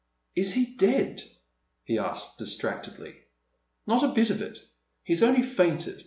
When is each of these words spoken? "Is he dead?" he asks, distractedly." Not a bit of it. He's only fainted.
"Is 0.35 0.53
he 0.53 0.65
dead?" 0.77 1.23
he 1.83 1.99
asks, 1.99 2.35
distractedly." 2.35 3.17
Not 3.85 4.01
a 4.01 4.07
bit 4.07 4.31
of 4.31 4.41
it. 4.41 4.57
He's 5.03 5.21
only 5.21 5.43
fainted. 5.43 5.99